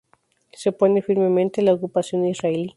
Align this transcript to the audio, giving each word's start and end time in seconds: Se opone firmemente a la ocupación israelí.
Se 0.53 0.69
opone 0.69 1.03
firmemente 1.03 1.61
a 1.61 1.63
la 1.63 1.73
ocupación 1.75 2.25
israelí. 2.25 2.69